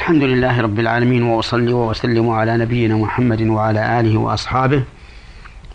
[0.00, 4.82] الحمد لله رب العالمين وأصلي وأسلم على نبينا محمد وعلى آله وأصحابه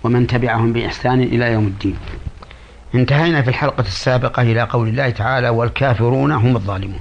[0.04, 1.98] ومن تبعهم بإحسان إلى يوم الدين.
[2.96, 6.99] انتهينا في الحلقة السابقة إلى قول الله تعالى والكافرون هم الظالمون.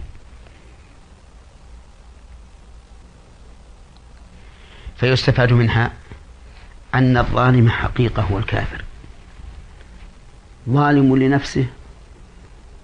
[4.96, 5.91] فيستفاد منها
[6.95, 8.84] أن الظالم حقيقة هو الكافر.
[10.68, 11.66] ظالم لنفسه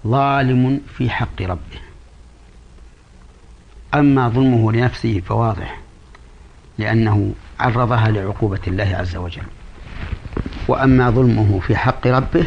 [0.07, 1.90] ظالم في حق ربه.
[3.93, 5.77] أما ظلمه لنفسه فواضح
[6.77, 9.43] لأنه عرضها لعقوبة الله عز وجل.
[10.67, 12.45] وأما ظلمه في حق ربه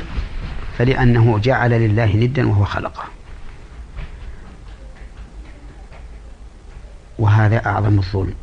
[0.79, 3.05] فلأنه جعل لله ندا وهو خلقه.
[7.19, 8.35] وهذا أعظم الظلم.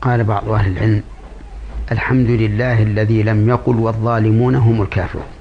[0.00, 1.02] قال بعض أهل العلم
[1.92, 5.35] الحمد لله الذي لم يقل والظالمون هم الكافرون.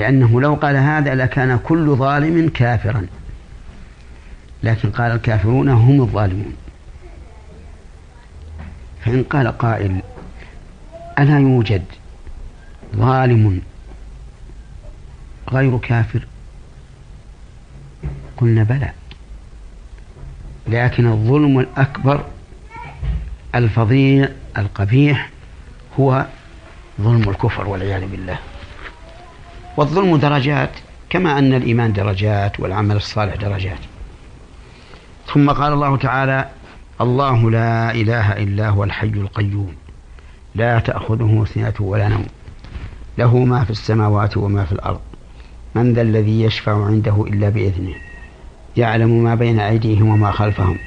[0.00, 3.06] لأنه لو قال هذا لكان كل ظالم كافرا.
[4.62, 6.56] لكن قال الكافرون هم الظالمون.
[9.04, 10.02] فإن قال قائل
[11.18, 11.84] ألا يوجد
[12.96, 13.60] ظالم
[15.52, 16.26] غير كافر؟
[18.36, 18.92] قلنا بلى.
[20.68, 22.24] لكن الظلم الأكبر
[23.54, 24.28] الفظيع
[24.58, 25.30] القبيح
[26.00, 26.26] هو
[27.00, 28.38] ظلم الكفر والعياذ بالله.
[29.80, 30.70] والظلم درجات
[31.10, 33.78] كما أن الإيمان درجات والعمل الصالح درجات.
[35.26, 36.48] ثم قال الله تعالى
[37.00, 39.74] الله لا إله إلا هو الحي القيوم
[40.54, 42.26] لا تأخذه سنة ولا نوم
[43.18, 45.00] له ما في السماوات وما في الأرض.
[45.74, 47.94] من ذا الذي يشفع عنده إلا بإذنه؟
[48.76, 50.78] يعلم ما بين أيديهم وما خلفهم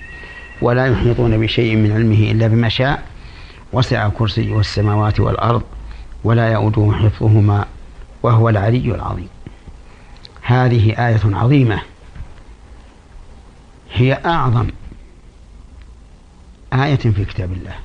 [0.62, 3.04] ولا يحيطون بشيء من علمه إلا بما شاء.
[3.74, 5.64] وسع كرسيه السماوات والأرض
[6.24, 7.66] ولا يؤوده حفظهما.
[8.24, 9.30] وهو العلي العظيم.
[10.42, 11.82] هذه آية عظيمة.
[13.94, 14.68] هي أعظم
[16.74, 17.76] آية في كتاب الله.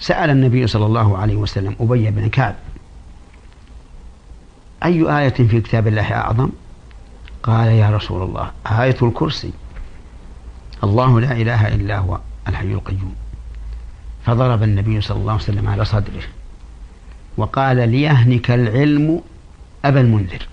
[0.00, 2.54] سأل النبي صلى الله عليه وسلم أبي بن كعب
[4.84, 6.50] أي آية في كتاب الله أعظم؟
[7.42, 9.52] قال يا رسول الله آية الكرسي.
[10.84, 13.14] الله لا إله إلا هو الحي القيوم.
[14.26, 16.22] فضرب النبي صلى الله عليه وسلم على صدره.
[17.38, 19.20] وقال ليهنك العلم
[19.84, 20.48] أبا المنذر.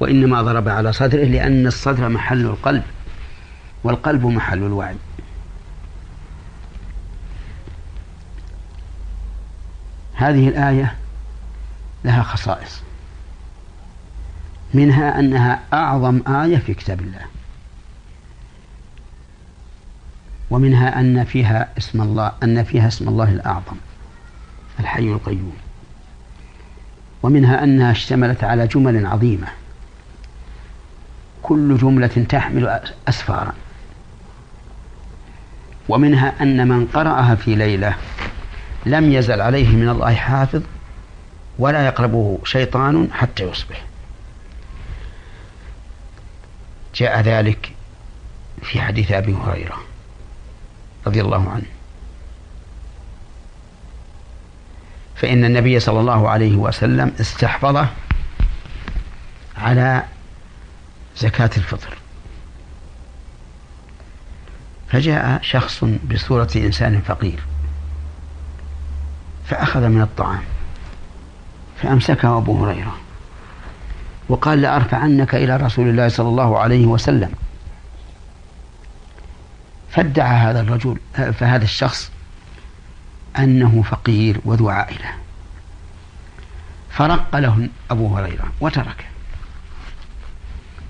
[0.00, 2.82] وإنما ضرب على صدره لأن الصدر محل القلب
[3.84, 4.96] والقلب محل الوعي.
[10.14, 10.94] هذه الآية
[12.04, 12.82] لها خصائص.
[14.74, 17.24] منها أنها أعظم آية في كتاب الله.
[20.50, 23.76] ومنها أن فيها اسم الله أن فيها اسم الله الأعظم.
[24.80, 25.56] الحي القيوم.
[27.22, 29.48] ومنها أنها اشتملت على جمل عظيمة.
[31.42, 33.52] كل جملة تحمل أسفارا.
[35.88, 37.94] ومنها أن من قرأها في ليلة
[38.86, 40.62] لم يزل عليه من الله حافظ
[41.58, 43.84] ولا يقربه شيطان حتى يصبح.
[46.94, 47.72] جاء ذلك
[48.62, 49.76] في حديث أبي هريرة
[51.06, 51.77] رضي الله عنه.
[55.20, 57.88] فإن النبي صلى الله عليه وسلم استحفظه
[59.56, 60.02] على
[61.16, 61.98] زكاة الفطر.
[64.88, 67.40] فجاء شخص بصورة إنسان فقير
[69.46, 70.42] فأخذ من الطعام
[71.82, 72.96] فأمسكه أبو هريرة
[74.28, 77.30] وقال لأرفعنك إلى رسول الله صلى الله عليه وسلم.
[79.90, 82.12] فادعى هذا الرجل فهذا الشخص
[83.38, 85.10] أنه فقير وذو عائلة.
[86.90, 89.04] فرق له أبو هريرة وتركه.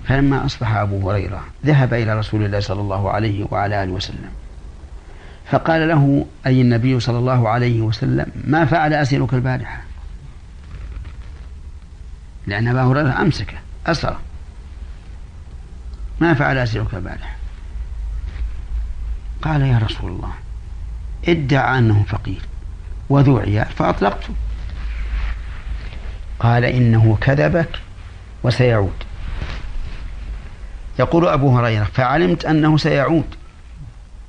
[0.07, 4.31] فلما أصبح أبو هريرة ذهب إلى رسول الله صلى الله عليه وعلى آله وسلم.
[5.51, 9.81] فقال له أي النبي صلى الله عليه وسلم ما فعل أسيرك البارحة؟
[12.47, 13.57] لأن أبا هريرة أمسكه
[13.87, 14.19] أسره
[16.21, 17.35] ما فعل أسيرك البارحة؟
[19.41, 20.33] قال يا رسول الله
[21.27, 22.41] ادعى أنه فقير.
[23.09, 24.33] وذو عيال فأطلقته
[26.39, 27.79] قال إنه كذبك
[28.43, 29.03] وسيعود.
[30.99, 33.35] يقول أبو هريرة فعلمت أنه سيعود.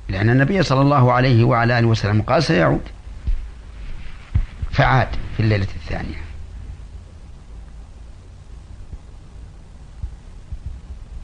[0.09, 2.81] لأن النبي صلى الله عليه وعلى آله وسلم قال سيعود.
[4.71, 5.07] فعاد
[5.37, 6.21] في الليلة الثانية.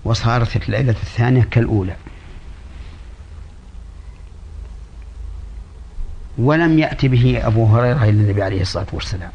[0.04, 1.96] وصارت الليلة الثانية كالأولى.
[6.38, 9.32] ولم يأتي به أبو هريرة إلى النبي عليه الصلاة والسلام.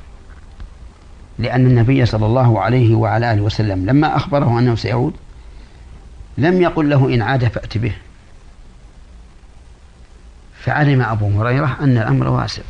[1.39, 5.15] لأن النبي صلى الله عليه وعلى آله وسلم لما أخبره أنه سيعود
[6.39, 7.93] لم يقل له إن عاد فأت به.
[10.61, 12.63] فعلم أبو هريرة أن الأمر واسع.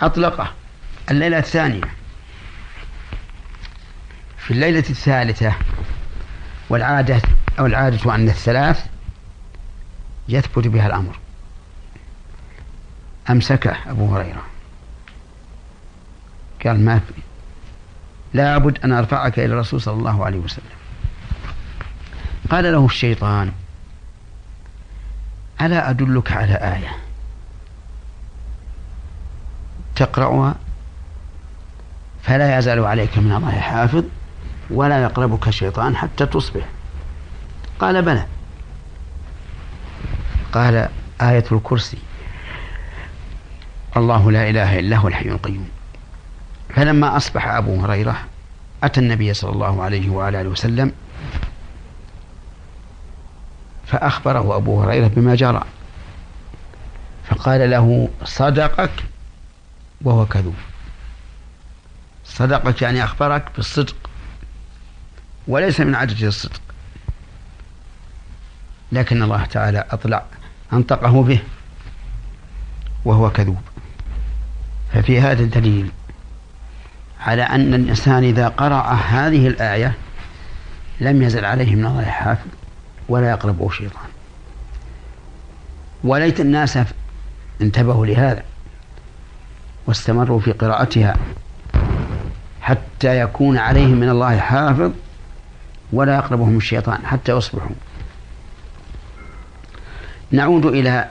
[0.00, 0.50] أطلقه.
[1.10, 1.84] الليلة الثانية.
[4.38, 5.54] في الليلة الثالثة
[6.70, 7.20] والعادة
[7.58, 8.86] أو العادة أن الثلاث
[10.28, 11.23] يثبت بها الأمر.
[13.30, 14.42] أمسكه أبو هريرة.
[16.66, 17.12] قال ما في.
[18.34, 20.64] لابد أن أرفعك إلى الرسول صلى الله عليه وسلم.
[22.50, 23.52] قال له الشيطان
[25.60, 26.96] ألا أدلك على آية؟
[29.96, 30.54] تقرأها؟
[32.22, 34.04] فلا يزال عليك من الله حافظ
[34.70, 36.64] ولا يقربك شيطان حتى تصبح.
[37.78, 38.26] قال بلى.
[40.52, 40.88] قال
[41.20, 41.98] آية الكرسي.
[43.96, 45.68] الله لا إله إلا هو الحي القيوم.
[46.74, 48.16] فلما أصبح أبو هريرة
[48.82, 50.92] أتى النبي صلى الله عليه وعلى آله وسلم
[53.86, 55.64] فأخبره أبو هريرة بما جرى.
[57.28, 59.04] فقال له صدقك
[60.02, 60.54] وهو كذوب.
[62.24, 63.96] صدقك يعني أخبرك بالصدق
[65.48, 66.60] وليس من عادة الصدق.
[68.92, 70.24] لكن الله تعالى أطلع
[70.72, 71.40] أنطقه به
[73.04, 73.62] وهو كذوب.
[74.94, 75.90] ففي هذا دليل
[77.20, 79.94] على أن الإنسان إذا قرأ هذه الآية
[81.00, 82.46] لم يزل عليه من الله حافظ
[83.08, 84.08] ولا يقربه شيطان.
[86.04, 86.78] وليت الناس
[87.60, 88.42] انتبهوا لهذا
[89.86, 91.16] واستمروا في قراءتها
[92.60, 94.90] حتى يكون عليهم من الله حافظ
[95.92, 97.76] ولا يقربهم الشيطان حتى يصبحوا.
[100.30, 101.10] نعود إلى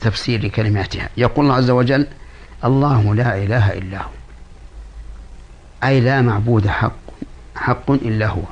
[0.00, 1.08] تفسير كلماتها.
[1.16, 2.06] يقول الله عز وجل
[2.66, 4.10] الله لا إله إلا هو.
[5.84, 6.92] أي لا معبود حق
[7.56, 8.42] حق إلا هو.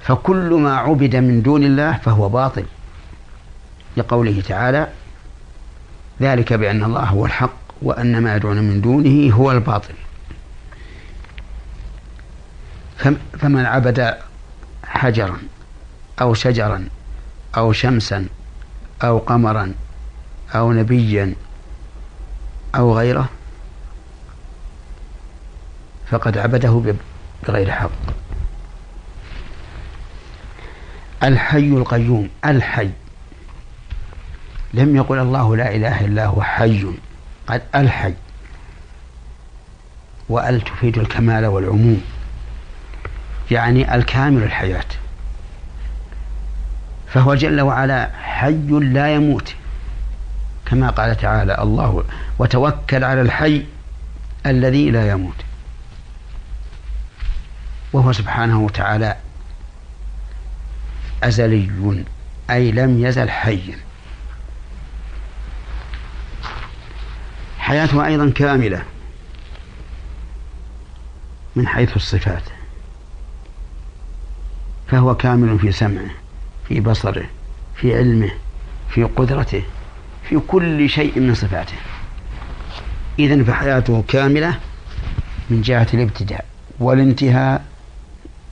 [0.00, 2.64] فكل ما عبد من دون الله فهو باطل.
[3.96, 4.88] لقوله تعالى
[6.20, 9.94] ذلك بأن الله هو الحق وأن ما يدعون من دونه هو الباطل.
[13.38, 14.14] فمن عبد
[14.84, 15.38] حجرا
[16.20, 16.88] أو شجرا
[17.56, 18.26] أو شمسا
[19.02, 19.74] أو قمرا
[20.54, 21.34] أو نبيا
[22.74, 23.28] أو غيره
[26.10, 26.94] فقد عبده
[27.48, 27.90] بغير حق.
[31.22, 32.90] الحي القيوم الحي.
[34.74, 36.86] لم يقل الله لا إله إلا هو حي.
[37.48, 38.14] قال الحي.
[40.28, 42.02] وأل تفيد الكمال والعموم.
[43.50, 44.84] يعني الكامل الحياة.
[47.08, 49.54] فهو جل وعلا حي لا يموت.
[50.70, 52.04] كما قال تعالى الله
[52.38, 53.64] وتوكل على الحي
[54.46, 55.34] الذي لا يموت.
[57.92, 59.16] وهو سبحانه وتعالى
[61.22, 62.04] أزلي
[62.50, 63.78] أي لم يزل حيا
[67.58, 68.82] حياته أيضا كاملة
[71.56, 72.42] من حيث الصفات.
[74.88, 76.10] فهو كامل في سمعه
[76.68, 77.26] في بصره
[77.76, 78.30] في علمه
[78.90, 79.62] في قدرته.
[80.30, 81.76] في كل شيء من صفاته.
[83.18, 84.58] إذن فحياته كاملة
[85.50, 86.44] من جهة الابتداء
[86.80, 87.64] والانتهاء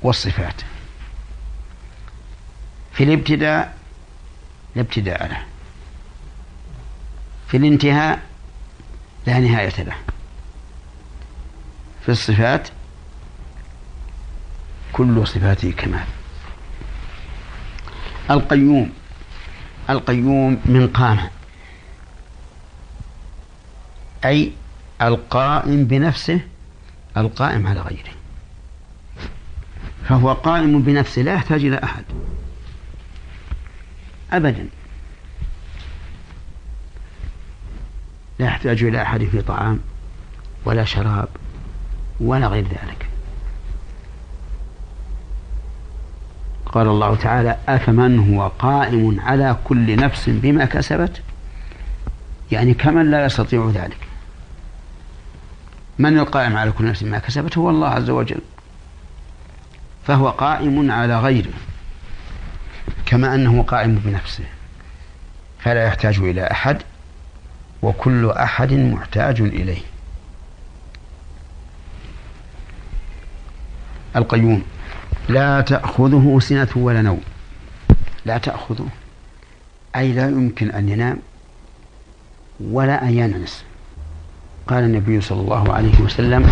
[0.03, 0.63] والصفات.
[2.93, 3.77] في الابتداء
[4.77, 5.43] لا ابتداء له.
[7.49, 8.23] في الانتهاء
[9.27, 9.97] لا نهاية له.
[12.03, 12.69] في الصفات
[14.93, 16.05] كل صفاته كمال.
[18.31, 18.93] القيوم
[19.91, 21.38] القيوم من قام
[24.25, 24.53] أي
[25.03, 26.41] القائم بنفسه
[27.17, 28.11] القائم على غيره.
[30.09, 32.05] فهو قائم بنفسه لا يحتاج إلى أحد.
[34.33, 34.69] أبدا.
[38.39, 39.81] لا يحتاج إلى أحد في طعام
[40.65, 41.29] ولا شراب
[42.21, 43.09] ولا غير ذلك.
[46.67, 51.23] قال الله تعالى أفمن هو قائم على كل نفس بما كسبت؟
[52.53, 54.08] يعني كمن لا يستطيع ذلك.
[55.99, 58.41] من القائم على كل نفس بما كسبت هو الله عز وجل.
[60.07, 61.53] فهو قائم على غيره
[63.07, 64.45] كما أنه قائم بنفسه.
[65.59, 66.83] فلا يحتاج إلى أحد
[67.83, 69.81] وكل أحد محتاج إليه.
[74.17, 74.63] القيوم
[75.29, 77.21] لا تأخذه سنة ولا نوم.
[78.25, 78.89] لا تأخذه
[79.97, 81.19] أي لا يمكن أن ينام
[82.61, 83.65] ولا أن ينعس.
[84.69, 86.43] قال النبي صلى الله عليه وسلم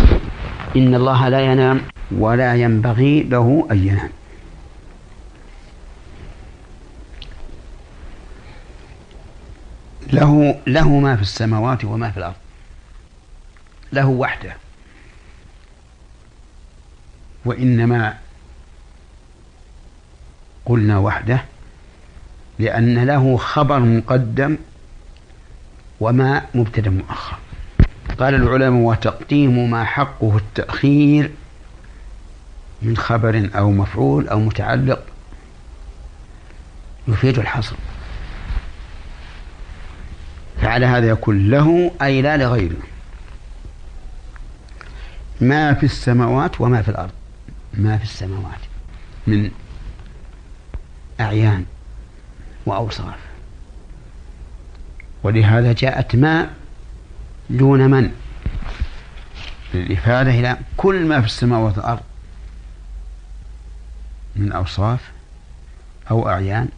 [0.75, 1.81] إن الله لا ينام
[2.11, 4.09] ولا ينبغي له أن ينام.
[10.13, 12.35] له له ما في السماوات وما في الأرض.
[13.93, 14.55] له وحده.
[17.45, 18.17] وإنما
[20.65, 21.45] قلنا وحده
[22.59, 24.57] لأن له خبر مقدم
[25.99, 27.46] وما مبتدأ مؤخر.
[28.19, 31.31] قال العلماء وتقديم ما حقه التأخير
[32.81, 35.03] من خبر أو مفعول أو متعلق
[37.07, 37.75] يفيد الحصر.
[40.61, 42.77] فعلى هذا يكون له أي لا لغيره.
[45.41, 47.11] ما في السماوات وما في الأرض.
[47.73, 48.59] ما في السماوات.
[49.27, 49.51] من
[51.19, 51.65] أعيان
[52.65, 53.19] وأوصاف.
[55.23, 56.49] ولهذا جاءت ما
[57.49, 58.11] دون من؟
[59.73, 62.01] للإفادة إلى كل ما في السماوات والأرض.
[64.35, 65.11] من أوصاف
[66.11, 66.69] أو أعيان.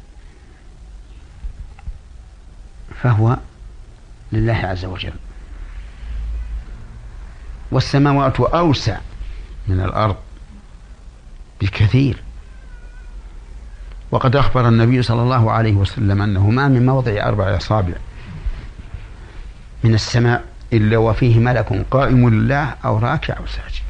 [3.02, 3.38] فهو
[4.32, 5.14] لله عز وجل.
[7.72, 8.98] والسماوات أوسع
[9.68, 10.16] من الأرض
[11.62, 12.24] بكثير.
[14.12, 17.94] وقد أخبر النبي صلى الله عليه وسلم أنه ما من موضع أربع أصابع
[19.84, 20.46] من السماء.
[20.74, 23.84] إلا وفيه ملك قائم لله أو راكع أو ساجد.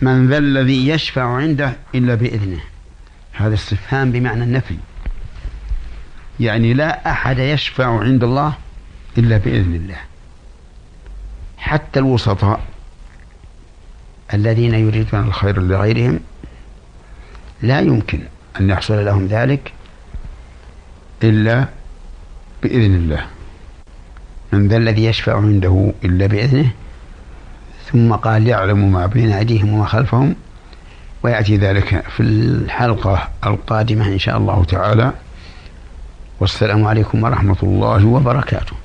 [0.00, 2.60] من ذا الذي يشفع عنده إلا بإذنه.
[3.32, 4.76] هذا استفهام بمعنى النفي.
[6.40, 8.54] يعني لا أحد يشفع عند الله
[9.18, 9.98] إلا بإذن الله.
[11.58, 12.60] حتى الوسطاء
[14.34, 16.20] الذين يريدون الخير لغيرهم
[17.62, 18.20] لا يمكن
[18.60, 19.72] أن يحصل لهم ذلك
[21.22, 21.68] إلا
[22.62, 23.26] بإذن الله.
[24.52, 26.70] من ذا الذي يشفع عنده إلا بإذنه.
[27.92, 30.36] ثم قال يعلم ما بين أيديهم وما خلفهم.
[31.22, 35.12] ويأتي ذلك في الحلقة القادمة إن شاء الله تعالى.
[36.40, 38.79] والسلام عليكم ورحمة الله وبركاته.